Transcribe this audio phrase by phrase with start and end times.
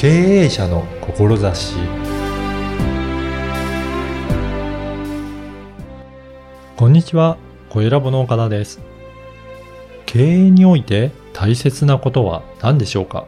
[0.00, 0.08] 経
[0.44, 1.76] 営者の志
[6.74, 7.36] こんにちは、
[7.68, 8.80] 小ラボの岡田です。
[10.06, 13.26] 経営において大切なことは何でしょうか？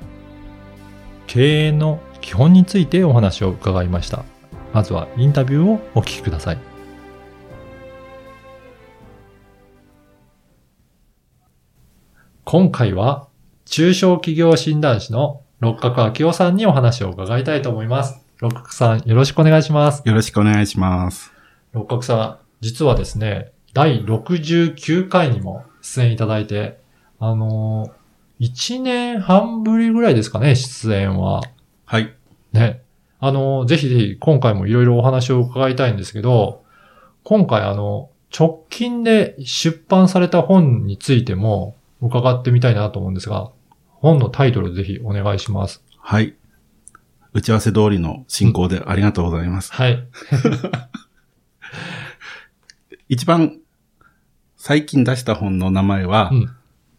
[1.27, 4.25] 経営の基本についてお話を伺いました。
[4.73, 6.59] まずはインタビューをお聞きください。
[12.45, 13.29] 今回は
[13.67, 18.21] 中小企業診断士の六角明夫さんにお話を伺いたいと思います。
[18.41, 20.03] 六角さんよろしくお願いします。
[20.05, 21.33] よろしくお願いします。
[21.73, 26.81] 六角さん、実はですね、第69回にも出演いただいて、
[27.21, 31.43] あのー、1年半ぶりぐらいですかね、出演は。
[31.85, 32.13] はい。
[32.53, 32.83] ね。
[33.21, 36.65] あのー、ぜひぜひ今回もいろいろお話を伺いたいんですけど、
[37.23, 43.53] 今回あの、直近で出版された本についても伺ってみたいなと思うんですが、
[44.03, 45.83] 本のタイトルぜひお願いします。
[45.99, 46.35] はい。
[47.33, 49.73] 打ち合わせ通りの進行でありがとうございます。
[49.73, 50.05] はい。
[53.09, 53.59] 一番
[54.57, 56.51] 最近出した本の名前は、うん。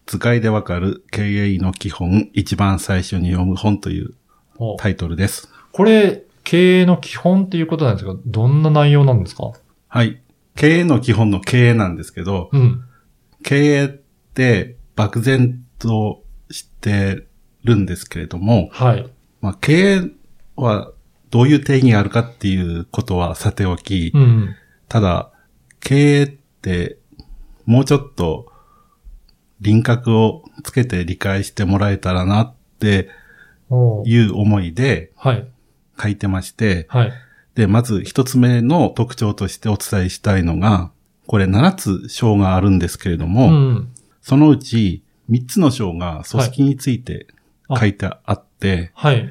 [0.05, 4.13] 使いでわかる経営の基本、一番最初に読む本という
[4.57, 5.49] おタイトルです。
[5.71, 9.51] これ、経営の基本っていうことなんですが、どんな内容なんですか？
[9.87, 10.21] はい。
[10.55, 12.83] 経営の基本の経営なんですけど、うん。
[13.43, 13.87] 経営っ
[14.33, 16.21] て漠然と
[16.53, 17.25] して
[17.63, 19.09] るんですけれども、はい。
[19.41, 20.11] まあ、経営
[20.55, 20.91] は
[21.29, 24.55] どういう定義があるかっていうことはさておき、うん。
[24.87, 25.31] ただ、
[25.79, 26.97] 経営って、
[27.65, 28.51] もうちょっと、
[29.61, 33.09] 輪郭をつけて理解してもらえたらなって
[34.05, 35.47] いう思いではい。
[35.99, 37.13] 書いてまして、はい。
[37.55, 40.91] で、まず一つ目の特徴としてお伝えしたいのが、
[41.27, 43.93] これ7つ章があるんですけれども、うん。
[44.21, 47.27] そのうち3つの章が組織について
[47.75, 49.29] 書いてあって、はい。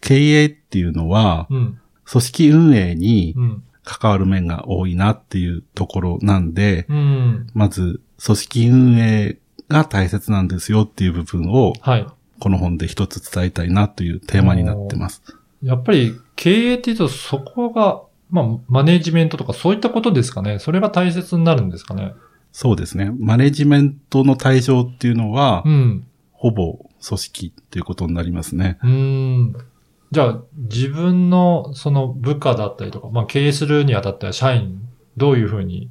[0.00, 1.80] 経営っていうのは、うん。
[2.10, 3.62] 組織運営にうん。
[3.82, 7.50] 関わる面が多いなっていうところなんで、うん。
[7.54, 12.06] まず、組織運営が大切なんですよっていう部分を、はい。
[12.38, 15.22] この本で一つ伝えたいなというテーマになってます。
[15.62, 20.58] やっぱり経営って言うとそこが、まあ、マネジメントとかそういったことですかね。
[20.58, 22.14] それが大切になるんですかね。
[22.52, 23.12] そうですね。
[23.18, 26.06] マネジメントの対象っていうのは、うん。
[26.32, 28.78] ほぼ組織っていうことになりますね。
[28.82, 29.56] うーん。
[30.10, 34.80] じゃあ、自分のその部下だったりとか、まあ経営するにあたっては社員、
[35.16, 35.90] どういうふうに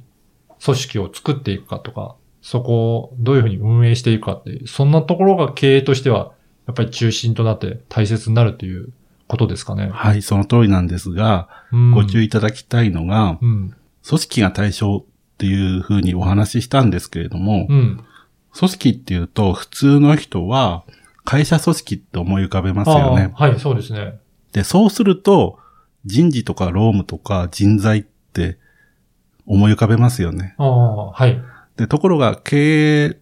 [0.62, 6.32] 組織を作っていくかとか、そこをどういうふうに運営していくかっていう、そんなところが経営としては、
[6.66, 8.92] やっぱり中心となって大切になるという
[9.26, 9.88] ことですかね。
[9.92, 13.74] はい、その通りなんですが、うんご注意いただきたいのが、うん。
[14.06, 15.04] 組織が対象
[15.40, 18.04] っていうふうにお話ししたんですけれども、うん。
[18.54, 20.84] 組織っていうと普通の人は
[21.24, 23.32] 会社組織って思い浮かべますよね。
[23.34, 24.18] はい、そうですね。
[24.52, 25.58] で、そうすると
[26.04, 28.58] 人事とか労務とか人材って
[29.46, 30.54] 思い浮かべますよね。
[30.58, 31.40] ああ、はい。
[31.78, 33.18] で、ところが経営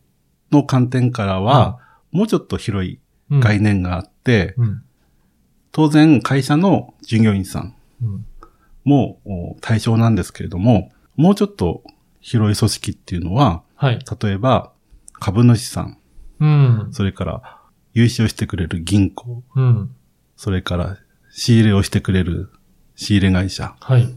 [0.51, 1.79] の観点からは、
[2.11, 2.99] もうちょっと広い
[3.31, 4.83] うん概念があって、うん。
[5.71, 8.27] 当然会社の従業員さんうん。
[8.83, 11.83] もお対象なんですけれども、もうちょっと
[12.29, 13.99] 広い組織っていうのは、はい。
[14.23, 14.73] 例えば
[15.15, 15.99] 株主さん、
[16.41, 16.89] うん。
[16.93, 17.61] それから
[17.95, 19.91] 融資をしてくれる銀行、うん。
[20.37, 20.99] それから
[21.31, 22.51] 仕入れをしてくれる
[22.97, 24.15] 仕入れ会社、はい。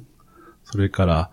[0.66, 1.32] それから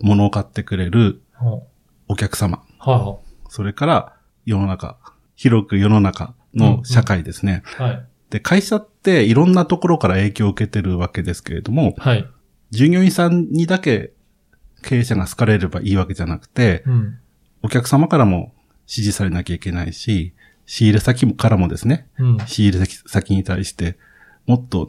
[0.00, 1.62] 物を買ってくれるは
[2.08, 3.18] お客様、は
[3.48, 4.98] それから世の中、
[5.34, 7.62] 広く世の中の社会ですね。
[7.78, 7.82] い。
[7.82, 8.06] はい。
[8.28, 12.28] で、会社っていろんなところから影響を受けてるわけですけれども、はい。
[12.70, 14.12] 従業員さんにだけ
[14.82, 17.18] 経営者が好かれればいいわけじゃなくて、うん。
[17.62, 18.52] お客様からも
[18.86, 20.32] 支持されなきゃいけないし、
[20.66, 22.38] 仕入れ先からもですね、うん。
[22.46, 23.98] 仕入れ先先に対して、
[24.46, 24.86] もっと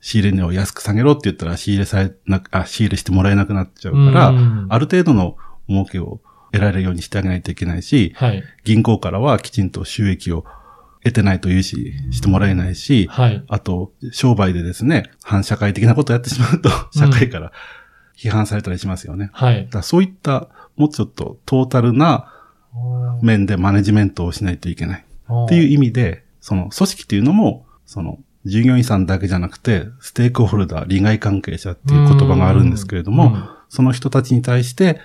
[0.00, 5.36] 仕入れ値を安く下げろって言ったら仕入れされな、あ、仕入れしてもらえなくなっちゃうから、うんある程度の
[5.68, 6.20] 儲けを
[6.52, 8.42] 得られるようにしてあげないといけないし、はい。
[8.64, 10.44] 銀行からはきちんと収益を
[11.02, 13.44] 得てないと融資してもらえないし、はい。
[13.48, 17.52] あと、商売でですね、反社会的なことをやってしまうと、社会から
[18.16, 19.30] 批判されたりしますよね。
[19.32, 19.82] はいだ。
[19.82, 22.32] そういった、もうちょっとトータルな
[23.22, 25.04] 面でマネジメントをしないといけない。
[25.44, 35.00] っていう意味で、その組織っていうのも、その従業員さんだけじゃなくて、ステークホルダー、利害関係者っていう言葉があるんですけれども、うんその人たちに対して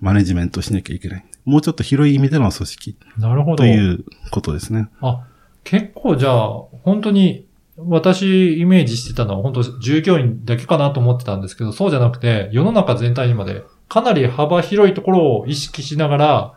[0.00, 1.24] マネジメントしなきゃいけない。
[1.44, 3.56] もうちょっと広い意味での組織なるほど。
[3.56, 4.88] ということですね。
[5.00, 5.26] あ、
[5.64, 6.48] 結構じゃあ、
[6.82, 7.46] 本当に、
[7.86, 16.54] 私イメージしてたのは本当従業員だけかなと思ってたんですけど、そうじゃなくて、世の中全体にまでかなり幅広いところを意識しながら、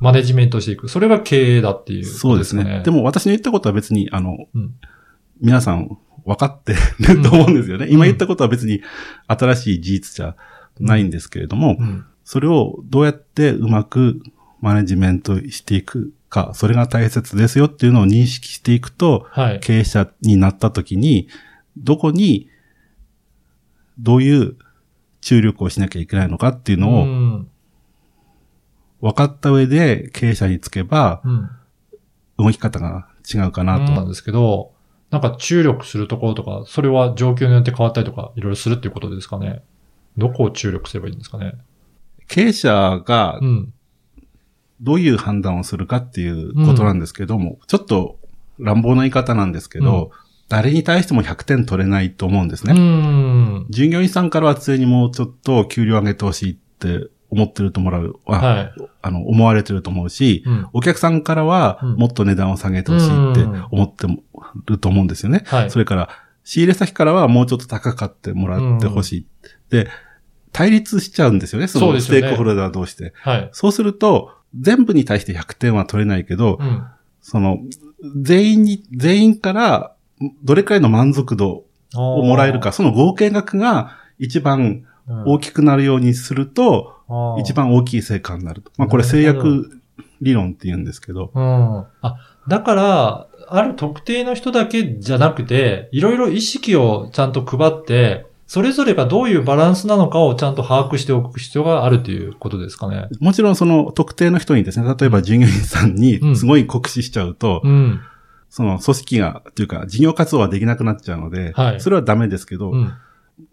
[0.00, 0.88] マネジメントしていく。
[0.88, 2.82] それが経営だっていうことそうですね。
[2.84, 4.74] でも、も私の言ったことは別に、あの、うん
[5.40, 7.86] 皆さん分かってる と思うんですよね。
[7.90, 8.82] 今言ったことは別に
[9.28, 10.34] 新しい事実じゃ
[10.80, 12.04] ないんですけれども、うん。
[12.24, 14.20] それをどうやってうまく
[14.60, 19.60] マネジメントしていくか、それが大切ですよっていうのを認識していくと、はい。
[19.60, 21.28] 経営者になった時に、
[21.76, 22.48] どこに、
[23.98, 24.56] どういう
[25.20, 27.48] 注力をしなきゃいけないのかっていうのをうん。
[29.00, 31.50] 分かった上で経営者につけば、うん。
[32.38, 33.92] 動き方が違うかなと。
[33.92, 34.72] なんですけど、
[35.10, 39.62] なんか注力するところとか、それは状況によって変わったりとか、いろいろするっていうことですかね。
[40.16, 41.54] どこを注力すればいいんですかね。
[42.26, 43.72] 経営者がうん。
[44.80, 48.18] どういう判断をするかっていうことなんですけども、ちょっと
[48.58, 50.10] 乱暴な言い方なんですけど、
[50.48, 52.74] 誰に対しても100点取れないと思うんですうね。
[52.74, 53.66] ん。
[53.68, 58.72] 従業員さんからは常にもうちょっと給料上げてほしいって思ってるともらう、あはい。
[59.02, 60.68] あの、思われてると思うし、うん。
[60.72, 64.06] お客さんからはうんもっと値段を下げてほしいって思って
[64.66, 65.42] ると思うんですよね。
[65.46, 65.70] はい。
[65.70, 66.08] それから、
[66.44, 69.26] 仕入れ先からはもうちょっと高く買ってもらってほしい。
[69.68, 69.88] で、
[70.52, 73.12] 対立しちゃうんですよね、そのステークホルダー同士で。
[73.16, 73.48] はい。
[73.52, 76.84] そうすると、全部に対して100点は取れないけど、うん。
[77.20, 77.58] その、
[78.20, 79.92] 全員に、全員から、
[80.42, 81.64] どれくらいの満足度
[81.94, 84.84] をもらえるか、その合計額が一番
[85.26, 86.94] 大きくなるようにすると、
[87.38, 87.68] 一番。
[87.70, 88.70] 番大きい成果になると。
[88.76, 89.80] まあこれ制約
[90.20, 91.86] 理論って言うんですけど、うん。
[92.02, 92.16] あ、
[92.48, 103.06] だから、ある特定の人だけじゃなくて、いろいろ意識をちゃんと配って、それぞれがどういうバランスなのかをちゃんと把握しておく必要があるということですかね。
[103.20, 108.00] もちろんその特定の人にですね、例えば従業員さんにすごい酷使しちゃうと、うん。
[108.48, 112.92] その組織が、というか事業活動はできなくなっちゃうので、はいそれはダメですけど、うん。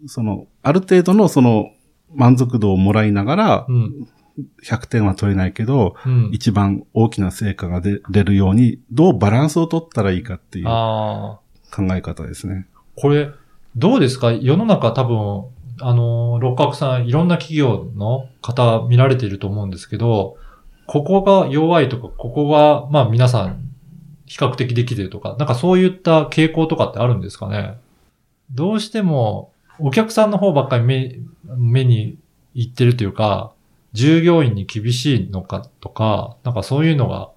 [0.06, 1.72] その、ある程度のその
[2.14, 4.08] 満足度をもらいながらう、ん。
[4.64, 6.30] 100点は取れないけど、うん。
[6.32, 11.40] 一番大きな成果が出れるように、どうバランスを取ったらいいかっていう考。
[11.94, 12.66] え方ですね。
[12.94, 13.28] これ、
[13.76, 14.32] どうですか？
[14.32, 15.44] 世の中多分、
[15.80, 20.38] あの、六角さん、いろんな企業の方見られていると思うんですけど、
[20.86, 23.68] ここが弱いとか、ここが、まあ皆さん、
[24.24, 27.76] 比較的できてるとか、なんかそういった傾向とかってあるんですかね？
[28.50, 32.16] どうしても、お客さんの方ばっかり目、目に
[32.54, 33.52] 行ってるというか、
[33.92, 37.30] 従業員に厳しいのかとか、なんかそういうのが、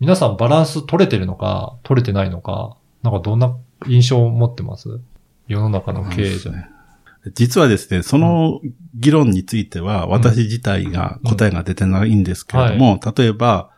[0.00, 3.54] 皆さんバランス取れてるのか、取れてないのか、なんかどんな
[3.86, 4.98] 印象を持ってます？
[5.48, 6.38] 世の中の経営。
[6.38, 6.50] 者。
[6.50, 6.68] ね。
[7.34, 8.60] 実はですね、その
[8.94, 13.70] 議論については、私自体が答えが出てないんですけれども、例えば、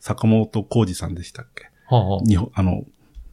[0.00, 1.64] 坂本浩二さんでしたっけ？
[1.86, 2.24] はあはあ。
[2.26, 2.84] 日本、あの、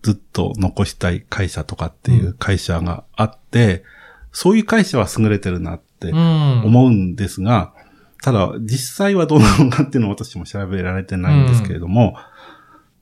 [0.01, 3.83] ずっと残したい会社とかっていう会社があって、
[4.31, 6.63] そういう会社は優れてるなってうん。
[6.65, 7.73] 思うんですが、
[8.21, 12.15] ただ、実際はどうなのかっていうのを私も調べられてないんですけれども、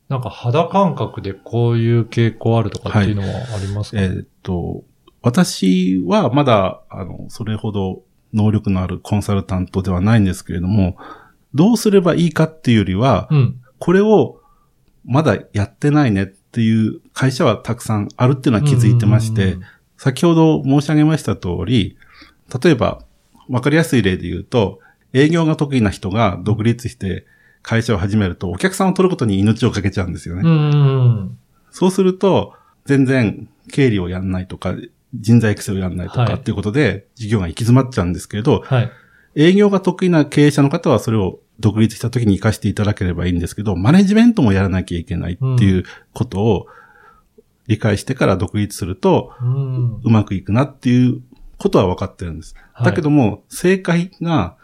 [0.09, 4.83] なんか肌感覚でこういう傾向あるとかっていうのはありますか、えーっと、
[5.21, 8.01] 私はまだ、あの、それほど
[8.33, 10.97] 能力のあるコンサルタントではないんですけれども、
[11.53, 13.61] どうすればいいかっていうよりは、うん。
[13.77, 14.41] これを
[15.05, 19.63] まだやってないねっていう会社はたくさんあるっていうのは気づいてまして、うん
[19.99, 21.97] 先ほど申し上げました通り、
[22.63, 23.03] 例えば、
[23.49, 24.79] わかりやすい例で言うと、
[25.11, 27.25] 営業が得意な人が独立して
[27.61, 30.41] 会社を始めると、お客さんを取ることに命をかけちゃうんですよね。
[30.43, 31.37] うん。
[31.71, 32.53] そうすると、
[32.85, 34.75] 全然経理をやんないとか、
[35.13, 38.91] 人材育成をやんないとはいかっていうことで、事業が行き詰まっちゃうんですけれど、はい。
[39.35, 46.67] 営業が得意な経営者の方はそれを独立した時に活かしていただければいいんですけど、マネジメントもやらなきゃいけないっていうことを
[47.67, 49.33] 理解してから独立すると、
[50.03, 51.21] うまくいくなっていう
[51.57, 52.55] ことは分かってるんです。
[52.55, 54.55] はいだけども、正解が、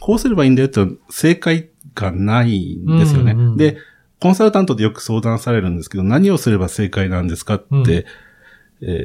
[0.00, 0.80] こうすればいいんだよって
[1.10, 3.32] 正解がないんですよね。
[3.32, 3.78] うんうんで、
[4.20, 8.04] コンサルタントでよく相談されるんですけど、何をすれば正解なんですかって、うんえ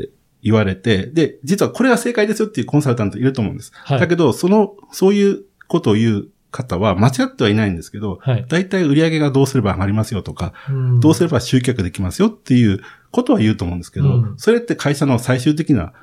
[0.08, 0.10] ー
[0.42, 3.72] 言われて、で、実はこれが正解ですよっていうコンサルタントいると思うんです。
[3.74, 8.46] はいだけど、その、そういうことを言う方は間違ってはいないんですけど、はい。
[8.48, 12.80] 大体売り上げがどうすれば上がりますよとか、うんどうすれば集客できますよっていう
[13.12, 15.94] ことは言うと思うんですけど、うんそれって会社の最終的な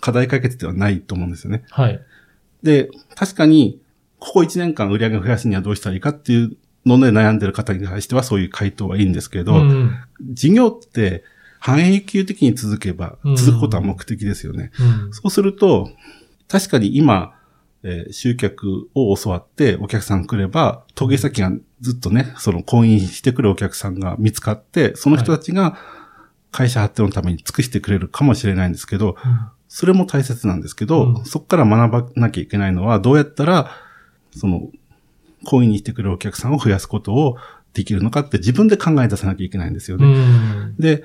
[0.00, 1.64] 課題解決ではないと思うんですよね。
[1.70, 2.00] はい。
[2.62, 3.80] で、確かに、
[4.24, 9.94] ここ1年間売り上げを増やすにはどうしたらいいかっていうので悩んでる方に対してはそういう回答はいいんですけど、うん。
[10.22, 11.24] 事業って
[11.58, 14.70] 半永久的に続けばうん、続くことは目的ですよね。
[15.06, 15.12] うん。
[15.12, 15.90] そうすると、
[16.48, 17.34] 確かに今、
[17.82, 21.52] えー集客を教わってお客さん来れば、陶芸先が
[21.82, 25.76] ずっとね、その婚姻してくるお客さんが見つかって、その人たちが
[26.50, 29.16] 会社発展のために尽くしてくれるかもしれないんですけど、
[29.68, 31.24] それも大切なんですけど、うん。
[31.26, 33.70] そこから学ばなきゃいけないのは、どうやったら、
[34.38, 34.68] その、
[35.44, 37.36] 婚姻にしてくれるお客さんを増やすことを
[37.74, 40.06] できるのかって自分で考え出さなきゃいけないんですようね。
[40.06, 40.76] ん。
[40.78, 41.04] で、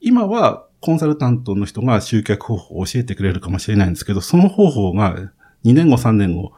[0.00, 5.14] 今は、コンサルタントの人が集客方法を教えてくれるかもしれないんですけど、その方法が
[5.64, 6.52] 2年後、3年後、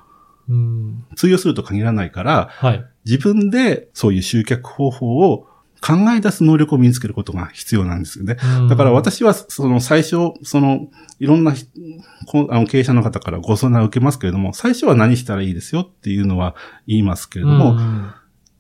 [0.49, 1.05] うん。
[1.17, 2.85] 通用すると限らないから、はい。
[3.05, 5.47] 自分でそういう集客方法を
[5.85, 8.37] 考え出す能力を身につけることが必要なんですよね。
[8.69, 16.55] だから私は、その最初、その、いろんなあの経営者の方からご相談を受けますけれども、最初は何したらいいですよっていうのは
[16.87, 18.15] 言いますけれども、うん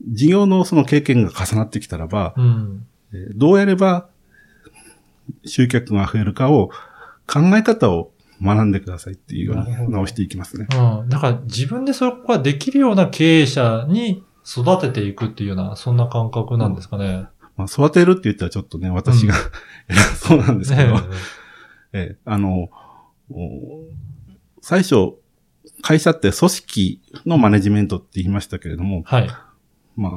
[0.08, 2.34] 事業のその経験が重なってきたらば、
[3.34, 4.08] どうやれば
[5.44, 6.70] 集客が増えるかを
[7.26, 8.12] 考え方を
[8.42, 10.66] 学んでくださいっていうような直していきますね。
[10.72, 11.08] うん。
[11.08, 17.26] だから自分でそこができるような経営者に育てていくっていうような、そんな感覚なんですかね。
[17.56, 19.34] まあ、育てるって言ったらちょっとね、私が、
[19.88, 21.00] 偉そうなんですけど、ね
[21.92, 22.68] えーあの、
[23.30, 23.84] お
[24.60, 25.14] 最初、
[25.82, 29.28] 会社って組織のマネジメントって言いましたけれども、はい。
[29.96, 30.08] ま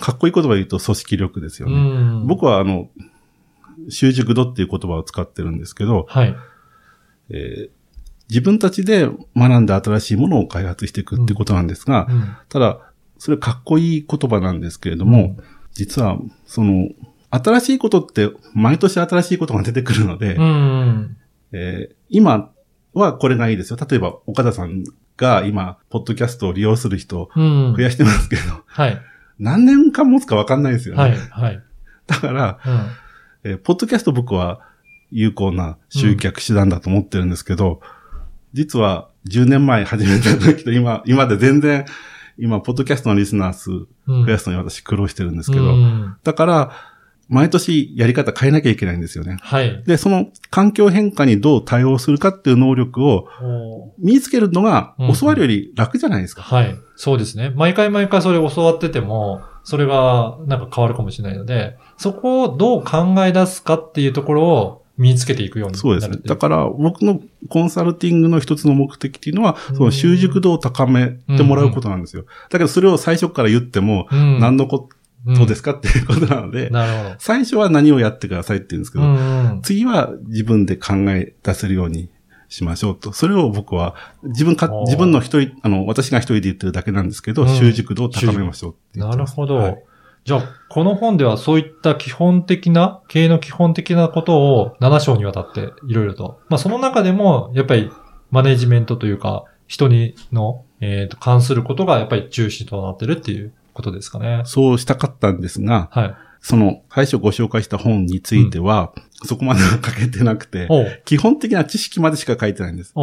[0.00, 1.76] あ、かっこいい言葉で言うと組織力ですようね。
[1.76, 2.26] ん。
[2.26, 2.88] 僕はあの、
[3.88, 6.36] 習熟度っていう言葉を使ってるんですけど、はい。
[7.30, 7.70] えー
[8.30, 12.87] 自分たちで学んで新しいものを開発していくってことなんですが、うんただ、
[13.18, 15.36] それかっこいい言葉なんですけれども、
[15.72, 16.88] 実は、その、
[17.30, 21.16] 新しいことって、毎年新しいことが出てくるので、うん。
[21.52, 22.50] えー今
[22.94, 23.78] はこれがいいですよ。
[23.88, 24.82] 例えば、岡田さん
[25.18, 27.28] が今、ポッドキャストを利用する人。
[27.76, 28.98] 増やしてますけど、はい。
[29.38, 31.02] 何年間持つかわかんないですよね。
[31.02, 31.16] はい。
[31.16, 31.62] はい。
[32.06, 33.50] だから、うん。
[33.50, 34.60] えーポッドキャスト僕は
[35.10, 37.80] 有効な集客手段だと思ってるんですけど、
[38.54, 41.84] 実は10年前始めた時と今、今で全然、
[42.38, 43.74] 今、ポッドキャストのリスナー数う
[44.22, 44.24] ん。
[44.24, 46.70] 増やすのに私苦労してるんですけど、うんだから、
[47.28, 49.36] 毎年やり方変えなきゃいけないんですよね。
[49.42, 49.82] はい。
[49.84, 53.28] で、その環境変化にどう対応するかっていう能力を
[53.98, 56.42] 身につけるのがうん教わるより楽じゃないですか。
[56.42, 56.74] はい。
[56.96, 57.52] そうですね。
[57.54, 66.18] 毎回毎回それ教わってても、それがなんか変わるかもしれないので、そこをどう考え出すかっていうところを身につけていくようになるそうですね。
[66.24, 72.24] だかから僕のコンサルティングの一つの目的っていうのは、うんその習熟度を高めてもらうことなんですよ。
[72.50, 74.88] だけどそれを最初から言っても、うん、何のこ
[75.36, 76.70] とですかっていうことなので、
[77.18, 79.60] 最初は何をやってくださいって言うんですけど。
[79.62, 82.08] 次は自分で考え出せるように
[82.48, 83.12] しましょうと。
[83.12, 89.78] それを僕は自分か自分の一人、あの、私が一人で言ってるだけなんですけど、うん習熟度を高めましょうなるほど。
[90.24, 96.40] じゃあ、この本ではそういった基本的な、経営の基本的なことを7章にわたっていろいろと。
[96.48, 97.90] まあその中でも、やっぱり
[98.30, 104.42] マネジメントというか、人にの、えーと、関することがやっぱり中心となってるっていうことですかね。
[104.44, 106.14] そうしたかったんですが、はい。
[106.40, 108.92] その、最初ご紹介した本については、
[109.24, 110.68] そこまでは書けてなくて、
[111.04, 112.94] 基本的な知識までしか書いてないんです。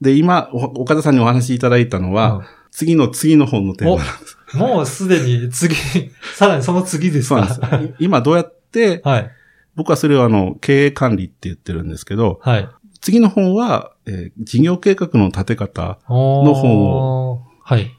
[0.00, 4.38] で、今、お岡田さんにお話しいただいたのは、次の次の本のテーマなんです。
[4.54, 5.74] うんもうすでに次、
[6.34, 7.92] さらにその次ですそうかなんです。
[7.92, 9.30] い今どうやって、はい。
[9.74, 12.68] 僕はそれをあの、経営管理って言ってるんですけど、はい。
[13.00, 17.42] 次の本は、えー事業計画の立て方のの本を。
[17.62, 17.90] はい。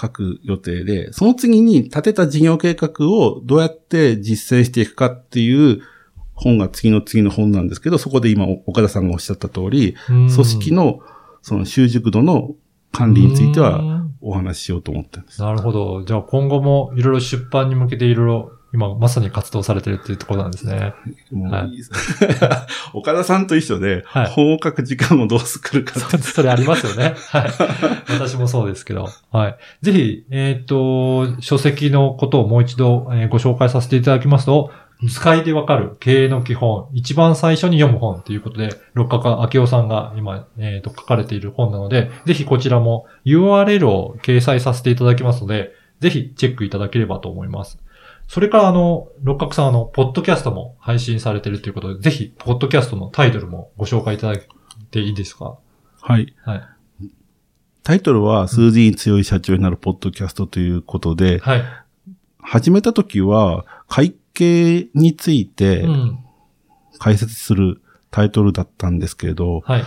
[0.00, 5.80] 書く予定で、その次に立てた事業計画をどうやって実践していくかっていう
[6.34, 11.00] 本が次の次の本なんですけど、そこで今岡田さんがおっしゃった通り、組組織の
[11.42, 12.54] その習熟度の
[12.92, 15.42] 管理についてはうんお話ししようと思ってるんです。
[15.42, 16.04] なるほど。
[16.04, 20.94] じゃあ今後もいろいろ出版に向けていろいろ今まさに活動されてるっていうところなんですね。
[21.50, 21.68] はい
[22.92, 27.14] 岡田さんと一緒で、はい本を書く時間をどう作るかってそれありますよね。
[27.28, 27.50] はい。
[28.12, 29.08] 私もそうですけど。
[29.32, 29.56] はい。
[29.82, 34.70] ぜひ、えっ、と、書籍のことをもう一度、えーご紹介させていただきますと、
[35.06, 47.78] 使いでわかる経営の基本、一番最初に読む本ということで、六角明夫さんが今、えーと書かれている本なので、ぜひこちらも URL を掲載させていただきますので、ぜひチェックいただければと思います。
[48.26, 54.42] それからあの、六角さんあの、ポッドキャストも配信されているということで、ぜひ、ポッドキャストのタイトルもご紹介いただい
[54.90, 55.56] ていいですか？
[56.02, 56.34] はい。
[56.44, 56.62] はい。
[57.84, 61.62] タイトルは、数字に強い社長になるポッドキャストということで、はい。
[62.40, 66.18] 始めた時は、会計についてうん。
[66.98, 67.80] 解説する
[68.10, 69.84] タイトルだったんですけれど、はい。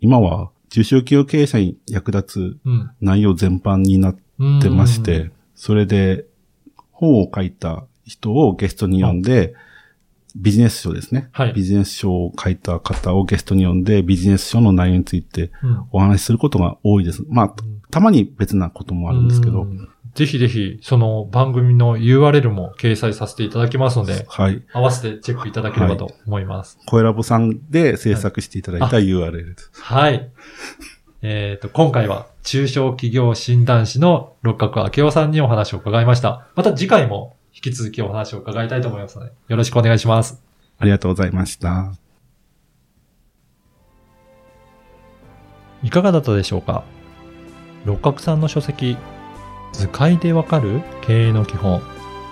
[0.00, 2.90] 今は中小企業経営者に役立つうん。
[3.00, 5.02] 内容全般になっうんてまし。
[5.02, 6.26] て、それで
[6.90, 9.54] 本を書いた人をゲストに呼んで、
[10.34, 11.28] ビジネス書ですね。
[11.32, 15.84] はいビジネス書を書いた方をゲストに呼んで、ビジネス書の内容についてうん。
[15.92, 17.22] お話しすることが多いです。
[17.28, 17.54] まあ、
[17.90, 24.62] たまに別なこともあるんですけどう、んぜひぜひ、その番組の URL も掲載させていただきますので、はい。
[24.72, 26.76] 合わせてチェックいただければと思います。
[26.76, 29.70] はい、コエラボさんで制作していただいた URL です。
[29.72, 30.30] はい。
[31.22, 36.48] えっ、ー、と、今回は中小企業診断士の六角明夫さんにお話を伺いました。
[36.56, 40.42] また次回も引き続きお話を伺いたいと思いますので、よろしくお願いします。
[40.78, 41.92] ありがとうございました。
[45.82, 46.84] いかがだったでしょうか？
[47.84, 48.96] 六角さんの書籍、
[49.72, 51.82] 図解でわかる経営の基本、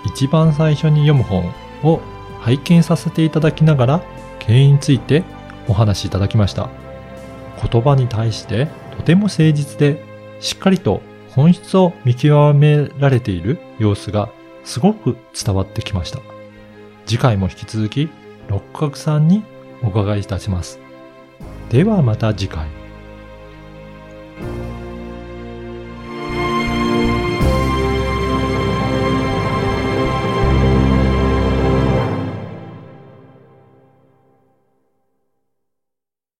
[0.05, 1.51] 一番最初に読む本
[1.83, 2.01] を
[2.39, 4.01] 拝見させていただきながら
[4.39, 5.23] 経営について
[5.67, 6.69] お話しいただきました。
[7.61, 8.67] 言葉に対して
[8.97, 10.03] とても誠実で
[10.39, 14.29] しっかりと本質を見極められている様子が
[14.63, 16.19] すごく伝わってきました。
[17.05, 18.09] 次回も引き続き
[18.47, 19.43] 六角さんに
[19.83, 20.79] お伺いいたします。
[21.69, 22.67] ではまた次回。